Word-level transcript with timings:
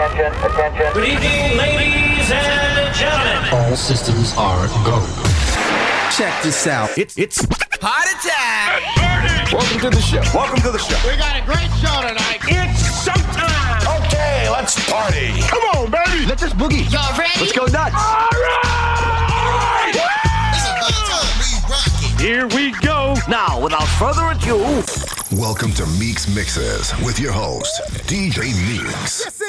attention, 0.00 0.32
attention. 0.44 0.92
Good 0.94 1.08
evening, 1.08 1.58
ladies 1.58 2.30
and 2.32 2.94
gentlemen. 2.94 3.52
All 3.52 3.76
systems 3.76 4.32
are 4.38 4.66
go. 4.84 5.04
Check 6.16 6.42
this 6.42 6.66
out. 6.66 6.96
It's 6.96 7.18
it's 7.18 7.44
heart 7.82 8.08
attack. 8.08 9.52
Welcome 9.52 9.80
to 9.80 9.90
the 9.90 10.00
show. 10.00 10.22
Welcome 10.34 10.60
to 10.62 10.70
the 10.70 10.78
show. 10.78 10.96
We 11.06 11.16
got 11.18 11.36
a 11.36 11.44
great 11.44 11.68
show 11.76 12.00
tonight. 12.00 12.40
It's 12.48 13.04
showtime. 13.04 14.06
Okay, 14.06 14.48
let's 14.48 14.74
party. 14.88 15.36
Come 15.48 15.64
on, 15.76 15.90
baby. 15.90 16.26
Let 16.26 16.38
this 16.38 16.54
boogie. 16.54 16.90
Y'all 16.90 17.16
ready? 17.18 17.38
Let's 17.38 17.52
go 17.52 17.66
nuts. 17.66 17.94
All 17.94 18.28
right. 18.32 19.96
All 19.96 20.06
right. 20.06 20.30
Here 22.20 22.46
we 22.48 22.72
go. 22.80 23.14
Now, 23.28 23.60
without 23.62 23.86
further 23.98 24.30
ado, 24.30 24.58
welcome 25.32 25.72
to 25.72 25.86
Meeks 25.98 26.34
Mixes 26.34 26.92
with 27.04 27.18
your 27.18 27.32
host, 27.32 27.80
DJ 28.06 28.52
Meeks. 28.68 29.39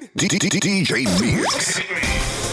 DJ 0.00 1.04
Mix. 1.20 2.43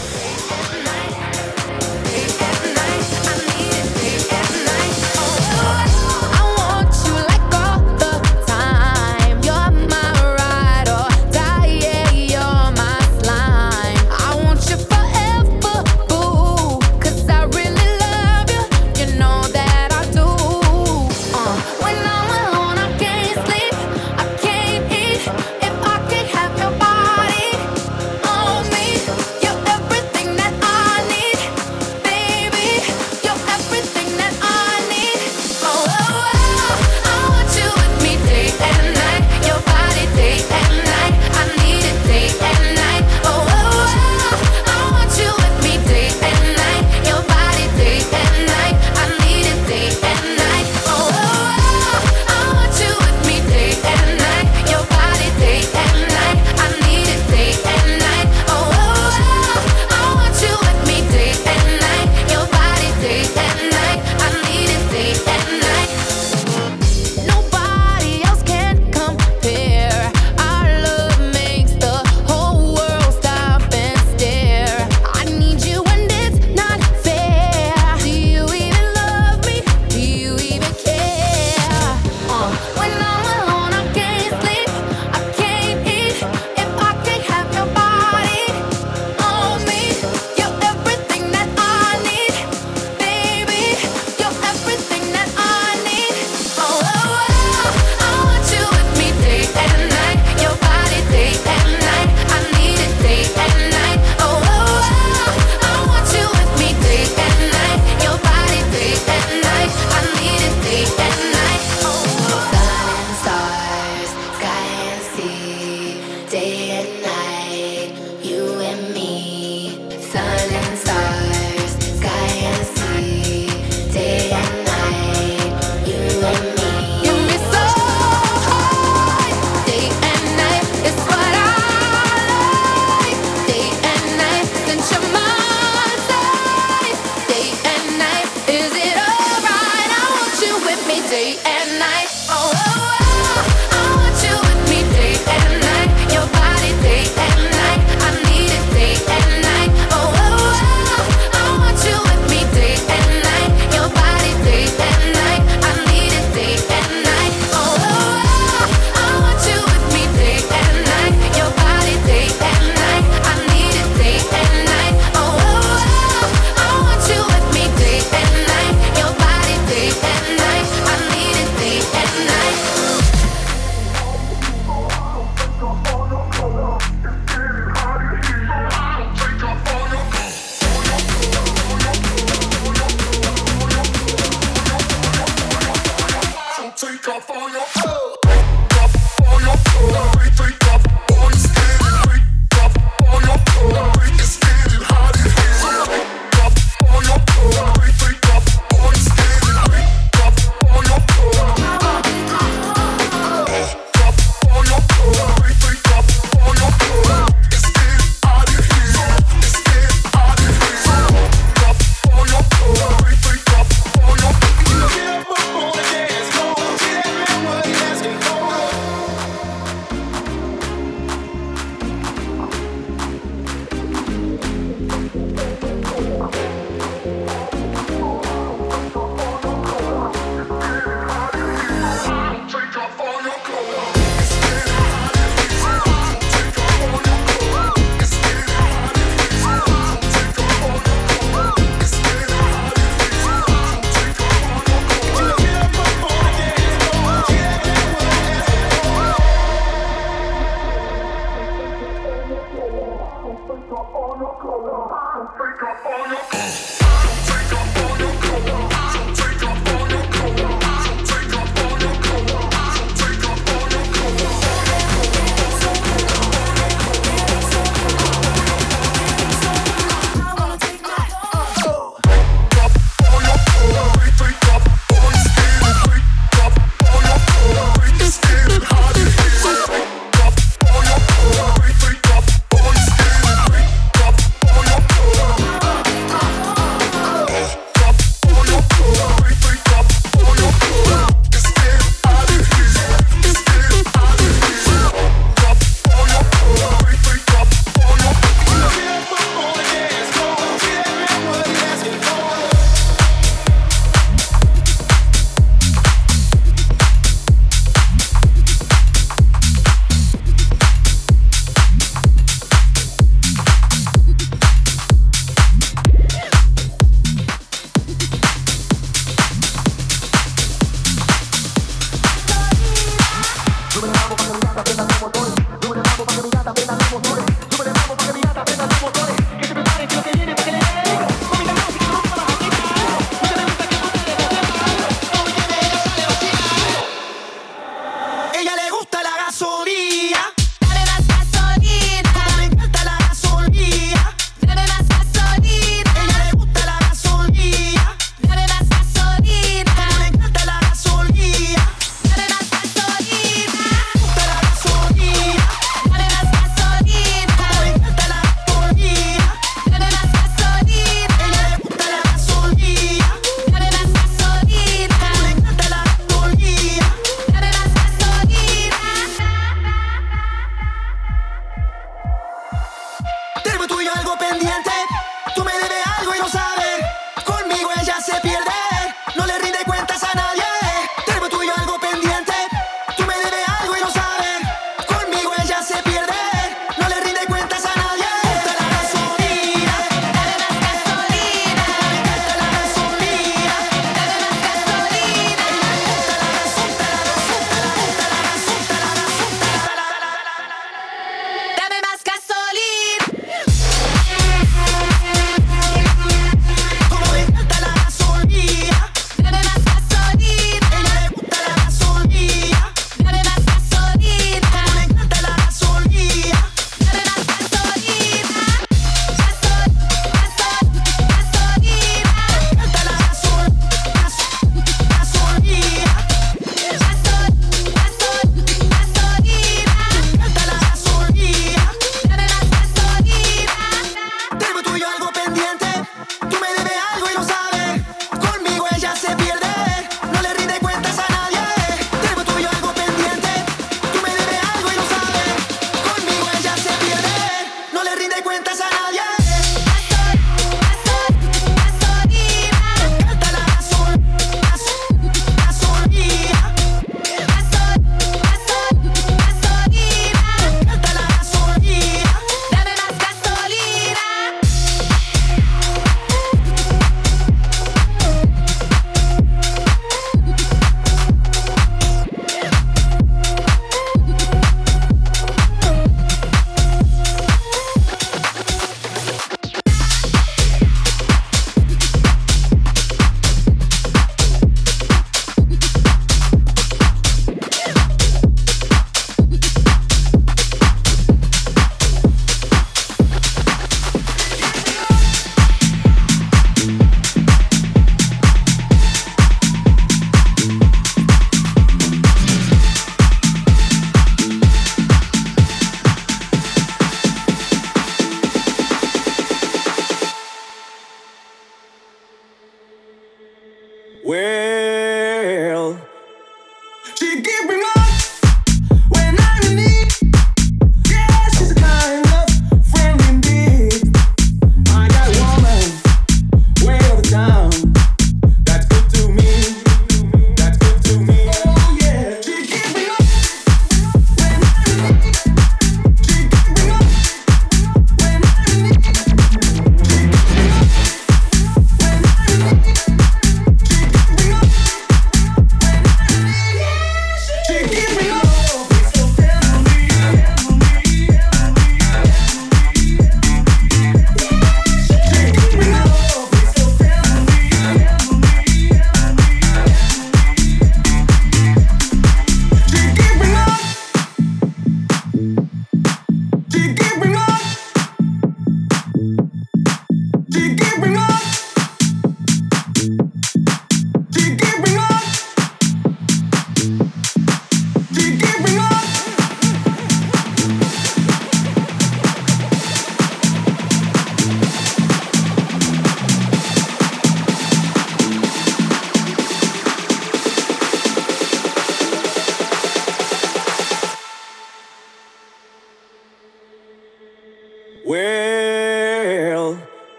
when 323.81 323.89
I 323.89 324.10
was 324.12 324.28
a 324.30 324.45
lot 324.45 324.80
of 324.80 324.91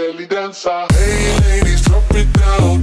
belly 0.00 0.26
dancer. 0.26 0.86
Hey 0.92 1.38
ladies, 1.40 1.82
drop 1.82 2.10
it 2.14 2.32
down, 2.32 2.80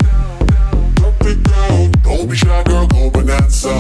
drop 0.98 1.26
it 1.26 1.42
down. 1.44 1.92
Don't 2.04 2.30
be 2.30 2.36
shy, 2.36 2.64
girl, 2.64 2.86
go 2.88 3.10
bananza. 3.10 3.74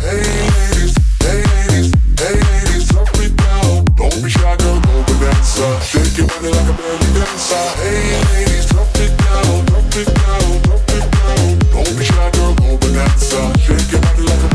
Hey 0.00 0.24
ladies, 0.54 0.94
hey 1.20 1.42
ladies, 1.52 1.92
hey 2.20 2.36
ladies, 2.48 2.88
drop 2.88 3.14
it 3.24 3.36
down. 3.36 3.84
Don't 4.00 4.18
be 4.24 4.30
shy, 4.30 4.56
girl, 4.56 4.80
go 4.80 4.94
bananza. 5.08 5.66
Shake 5.90 6.16
your 6.16 6.26
body 6.28 6.48
like 6.56 6.70
a 6.72 6.74
belly 6.80 7.08
dancer. 7.16 7.64
Hey 7.82 8.16
ladies, 8.32 8.66
drop 8.70 8.96
it 9.04 9.12
down, 9.24 9.64
drop 9.66 9.96
it 10.00 10.08
down, 10.20 10.62
drop 10.64 10.90
it 10.96 11.06
down. 11.16 11.58
Don't 11.74 11.98
be 11.98 12.04
shy, 12.04 12.30
girl, 12.32 12.54
go 12.54 12.68
bananza. 12.80 13.40
Shake 13.60 13.92
your 13.92 14.00
body 14.00 14.22
like 14.22 14.42
a 14.42 14.45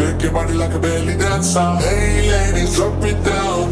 Shake 0.00 0.22
your 0.22 0.32
body 0.32 0.54
like 0.54 0.72
a 0.72 0.78
belly 0.78 1.14
dancer. 1.14 1.76
Hey 1.76 2.30
ladies, 2.30 2.74
drop 2.74 3.04
it 3.04 3.22
down. 3.22 3.68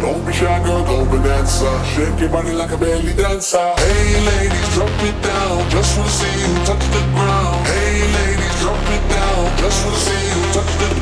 Don't 0.00 0.24
be 0.24 0.32
shy, 0.32 0.64
girl, 0.64 0.82
go 0.82 1.04
be 1.04 1.22
dancer. 1.22 1.76
Shake 1.92 2.18
your 2.20 2.30
body 2.30 2.52
like 2.52 2.70
a 2.70 2.78
belly 2.78 3.12
dancer. 3.12 3.74
Hey 3.76 4.24
ladies, 4.24 4.68
drop 4.72 5.02
it 5.04 5.16
down. 5.20 5.68
Just 5.68 5.98
wanna 5.98 6.08
see 6.08 6.40
you 6.40 6.54
touch 6.64 6.84
the 6.96 7.02
ground. 7.12 7.66
Hey 7.66 8.00
ladies, 8.16 8.60
drop 8.62 8.88
it 8.96 9.04
down. 9.12 9.58
Just 9.58 9.84
wanna 9.84 9.98
see 10.08 10.24
you 10.32 10.40
touch 10.54 10.72
the 10.72 10.86
ground. 10.86 10.93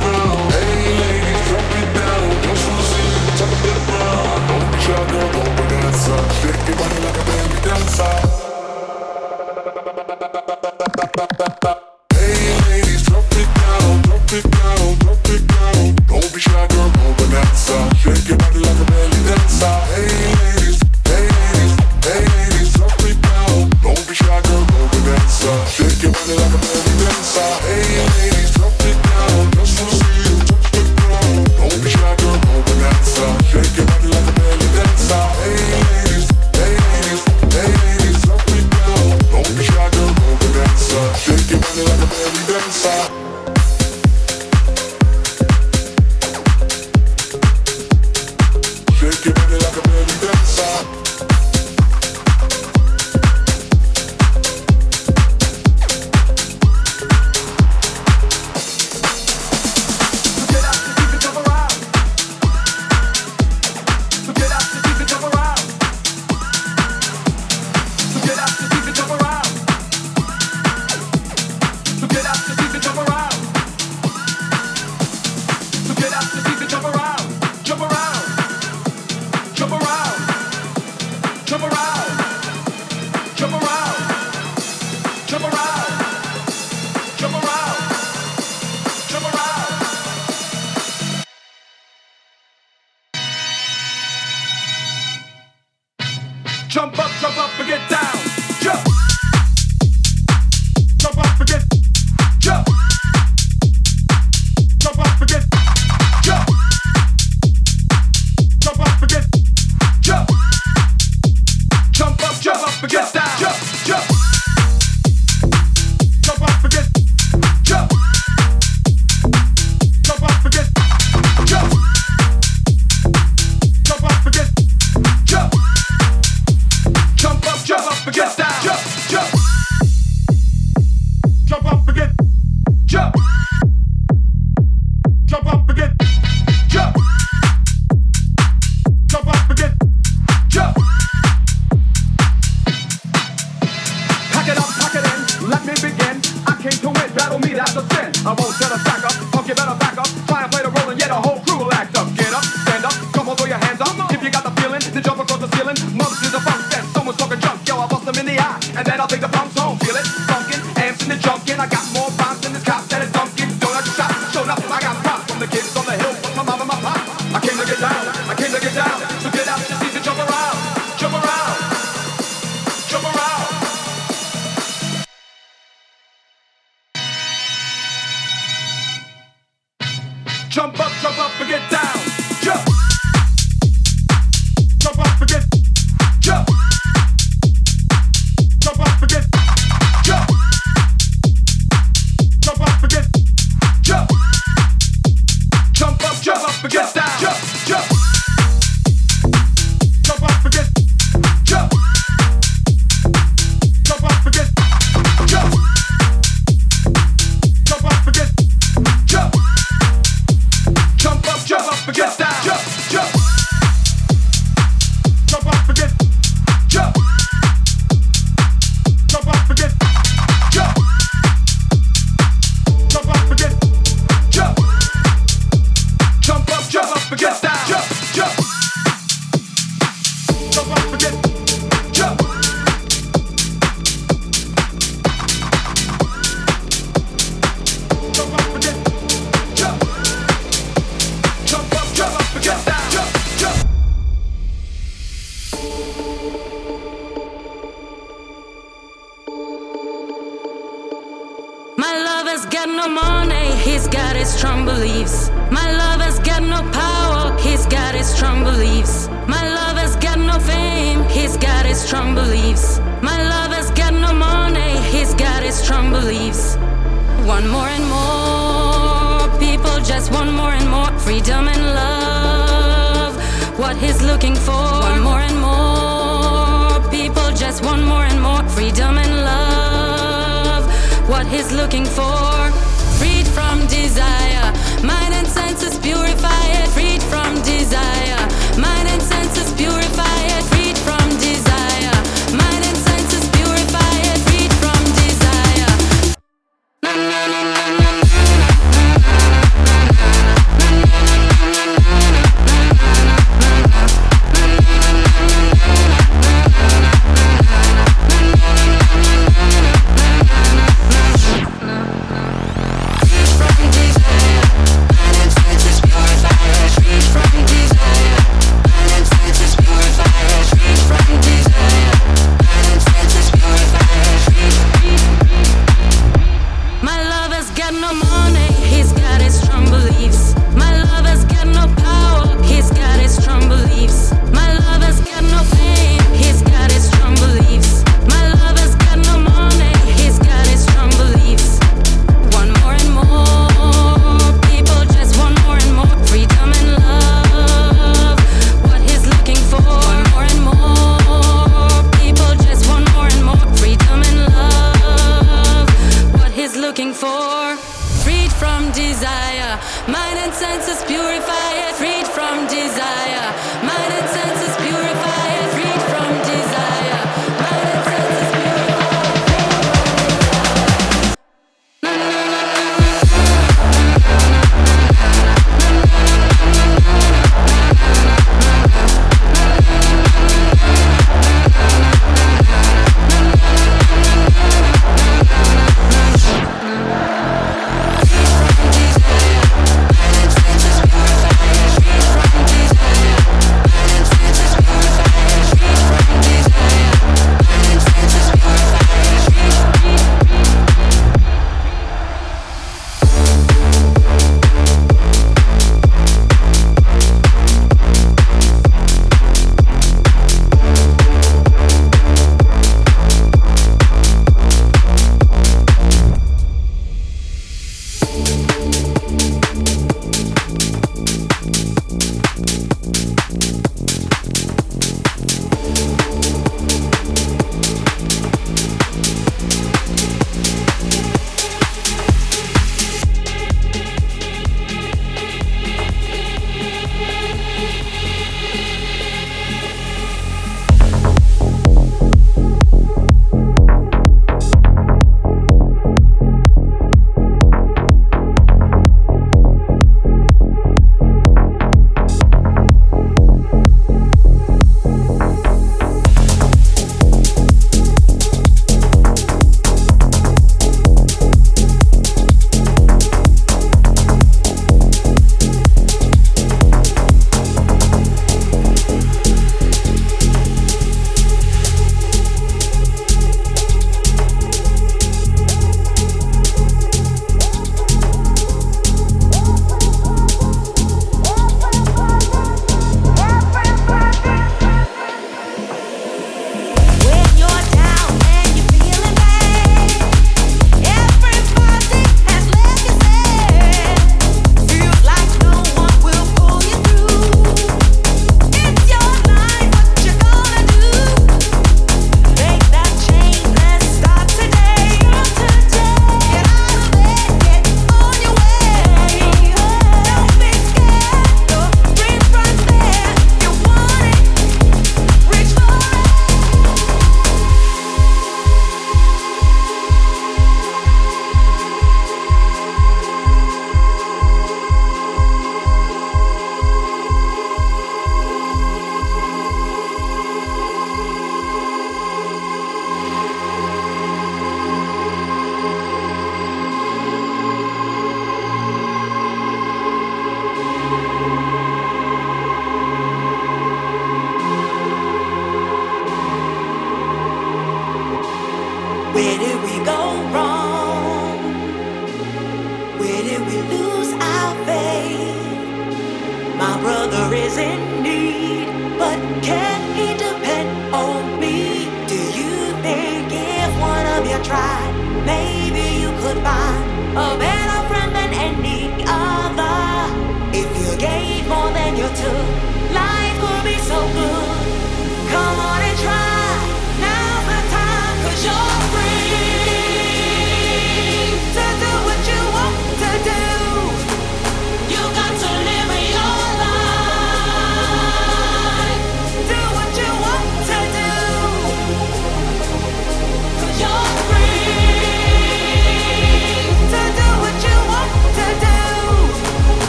dançar. 50.22 51.01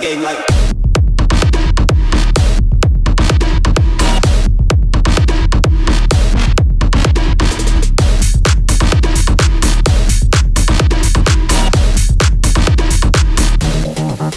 Game 0.00 0.22
like 0.22 0.38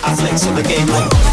I 0.05 0.15
flex 0.17 0.47
on 0.47 0.55
the 0.55 0.63
game 0.63 0.87
like 0.87 1.32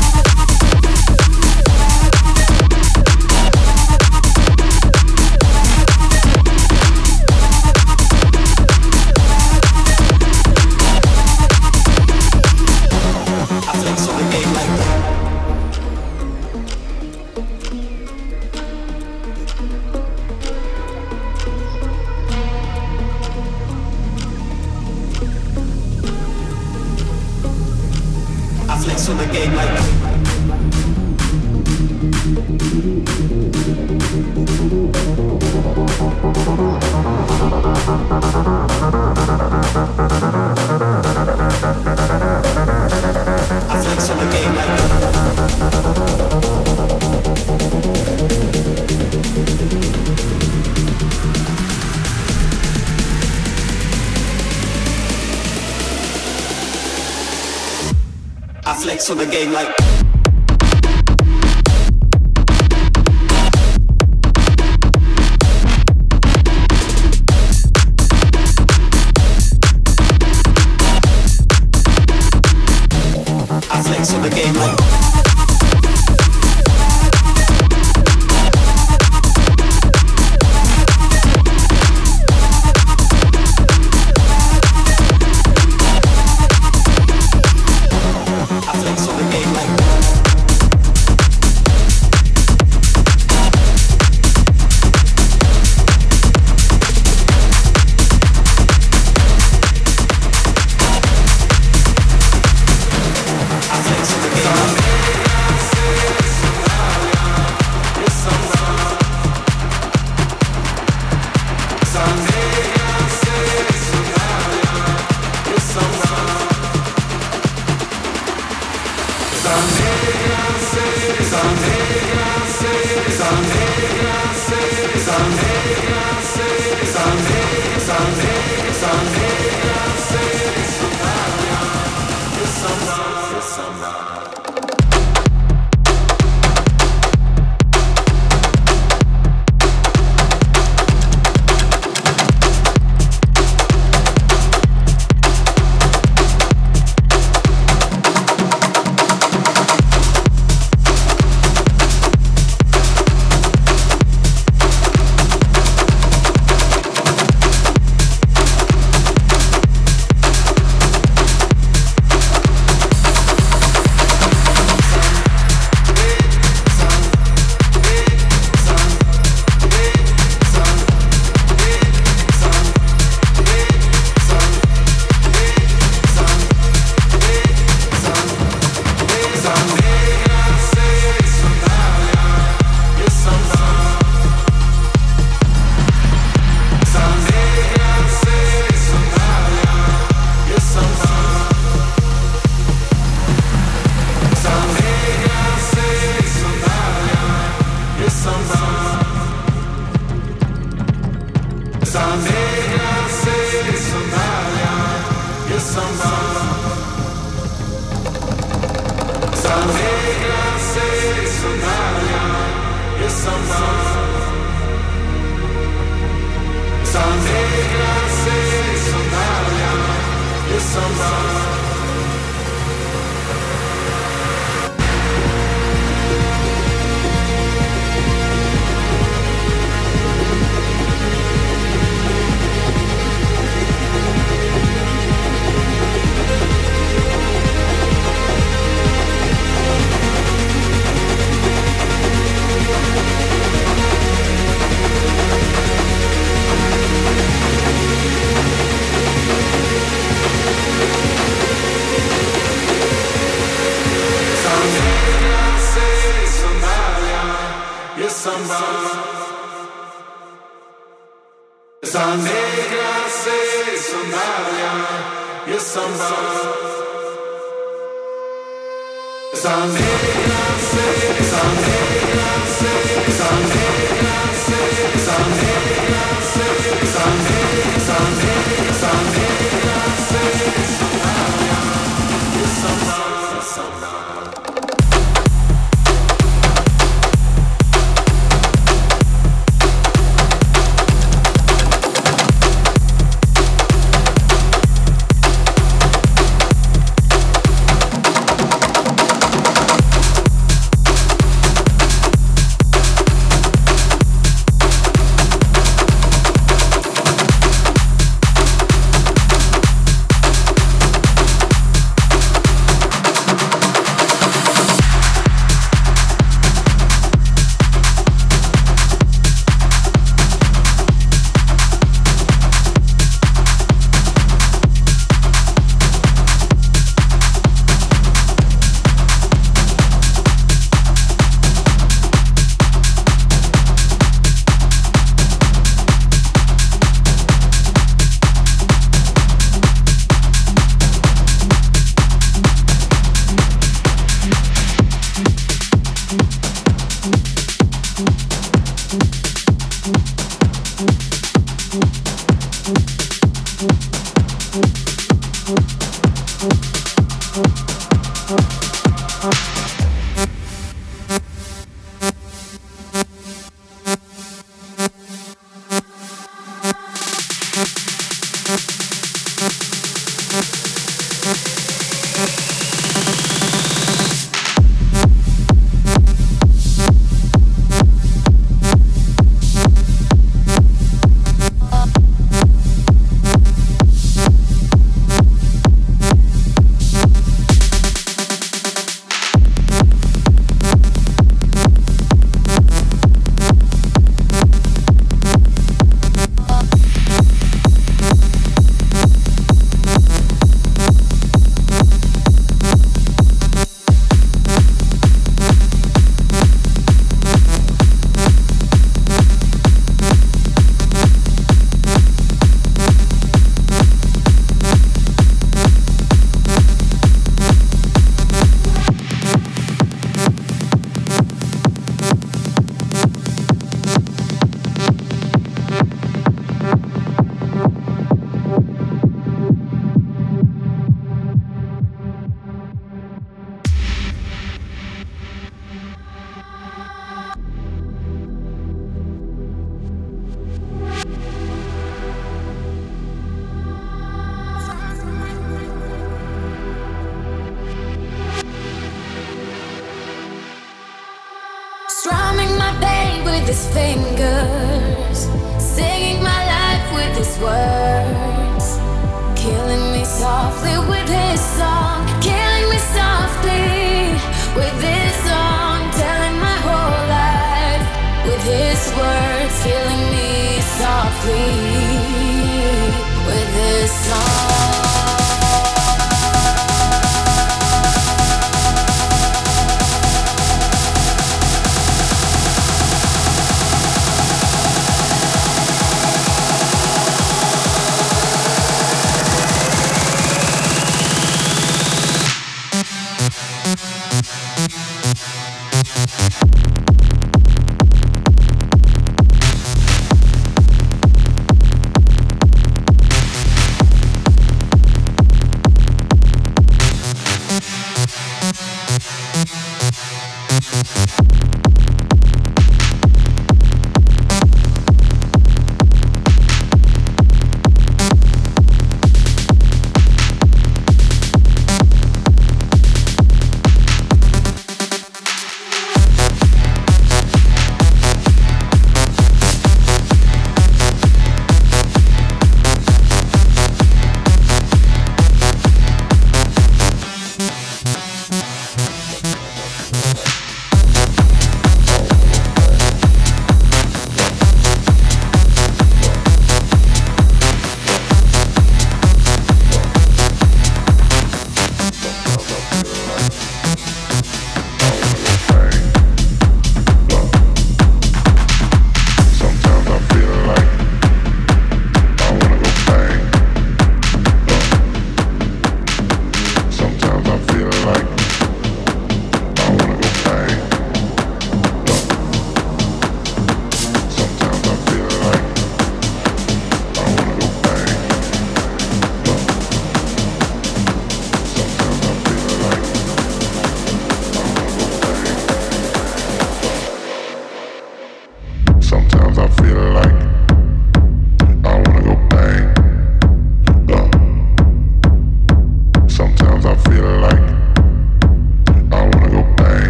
softly 471.20 471.69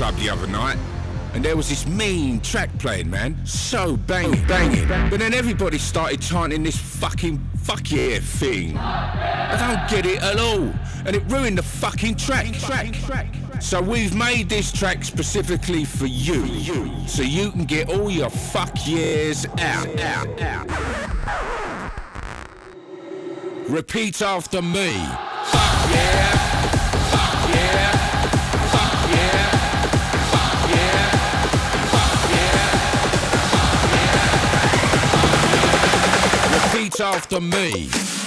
club 0.00 0.16
the 0.16 0.30
other 0.30 0.46
night, 0.46 0.78
and 1.34 1.44
there 1.44 1.54
was 1.58 1.68
this 1.68 1.86
mean 1.86 2.40
track 2.40 2.70
playing, 2.78 3.10
man. 3.10 3.36
So 3.44 3.98
banging, 3.98 4.46
banging. 4.46 4.88
But 5.10 5.18
then 5.18 5.34
everybody 5.34 5.76
started 5.76 6.22
chanting 6.22 6.62
this 6.62 6.78
fucking 6.78 7.38
fuck 7.58 7.90
yeah 7.90 8.18
thing. 8.18 8.78
I 8.78 9.58
don't 9.58 9.90
get 9.90 10.06
it 10.10 10.22
at 10.22 10.38
all. 10.38 10.72
And 11.04 11.14
it 11.14 11.22
ruined 11.28 11.58
the 11.58 11.62
fucking 11.62 12.14
track. 12.14 12.50
track. 12.54 12.94
So 13.60 13.82
we've 13.82 14.14
made 14.14 14.48
this 14.48 14.72
track 14.72 15.04
specifically 15.04 15.84
for 15.84 16.06
you. 16.06 17.06
So 17.06 17.20
you 17.20 17.50
can 17.50 17.66
get 17.66 17.90
all 17.90 18.08
your 18.08 18.30
fuck 18.30 18.74
yeahs 18.86 19.44
out, 19.58 20.00
out, 20.00 20.40
out. 20.40 20.66
Repeat 23.68 24.22
after 24.22 24.62
me. 24.62 24.96
After 37.14 37.40
me. 37.40 38.19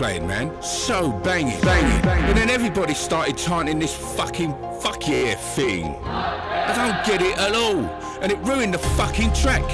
Playing, 0.00 0.26
man. 0.26 0.50
So 0.62 1.12
banging, 1.12 1.60
banging. 1.60 2.08
And 2.08 2.34
then 2.34 2.48
everybody 2.48 2.94
started 2.94 3.36
chanting 3.36 3.78
this 3.78 3.94
fucking 4.16 4.54
fuck 4.80 5.06
yeah 5.06 5.34
thing. 5.34 5.94
I 6.06 6.72
don't 6.74 7.04
get 7.04 7.20
it 7.20 7.36
at 7.38 7.54
all. 7.54 7.84
And 8.22 8.32
it 8.32 8.38
ruined 8.38 8.72
the 8.72 8.78
fucking 8.78 9.34
track. 9.34 9.68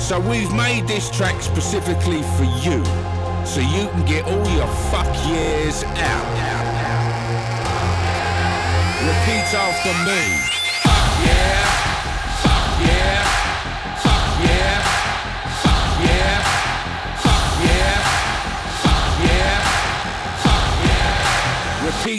So 0.00 0.18
we've 0.18 0.52
made 0.52 0.88
this 0.88 1.08
track 1.08 1.40
specifically 1.40 2.22
for 2.34 2.48
you. 2.66 2.84
So 3.46 3.60
you 3.60 3.86
can 3.92 4.04
get 4.06 4.24
all 4.24 4.48
your 4.56 4.66
fuck 4.90 5.06
years 5.28 5.84
out. 5.84 6.26
Repeat 9.06 9.54
after 9.54 9.94
me. 10.04 10.41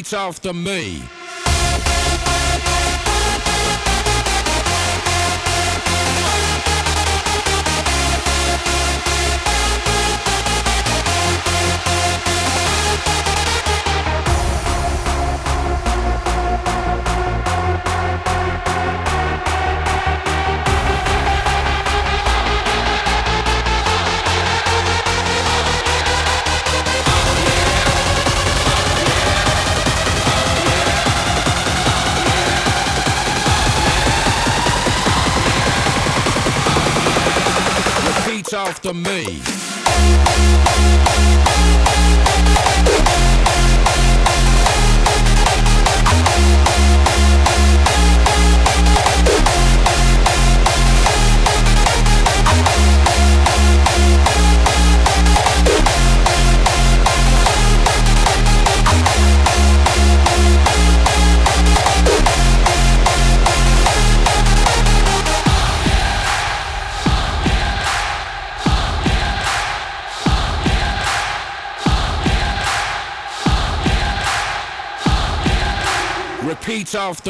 Repeat 0.04 0.18
after 0.18 0.51
me. 0.51 1.23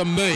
Repeat 0.03 0.32